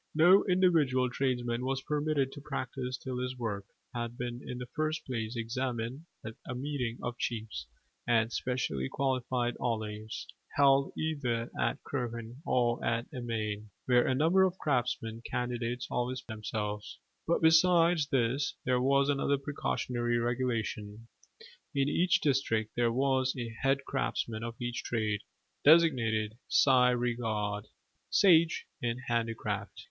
[0.15, 5.05] No individual tradesman was permitted to practise till his work had been in the first
[5.05, 7.67] place examined at a meeting of chiefs
[8.07, 10.25] and specially qualified ollaves,
[10.55, 16.35] held either at Croghan or at Emain, where a number of craftsmen candidates always presented
[16.35, 16.97] themselves.
[17.27, 21.09] But besides this there was another precautionary regulation.
[21.75, 25.21] In each district there was a head craftsman of each trade,
[25.63, 28.07] designated sai re cérd [see re caird], i.e.,
[28.49, 29.79] "sage in handicraft."